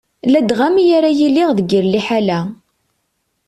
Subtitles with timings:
[0.27, 2.39] Ladɣa mi ara yiliɣ deg yir lḥala.